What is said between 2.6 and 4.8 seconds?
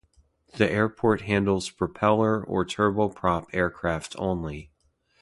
turbo prop aircraft only.